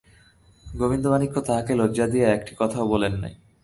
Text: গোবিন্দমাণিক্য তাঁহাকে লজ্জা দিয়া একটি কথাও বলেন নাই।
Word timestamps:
গোবিন্দমাণিক্য 0.65 1.35
তাঁহাকে 1.47 1.73
লজ্জা 1.75 2.05
দিয়া 2.07 2.27
একটি 2.33 2.53
কথাও 2.59 2.85
বলেন 2.87 3.13
নাই। 3.13 3.33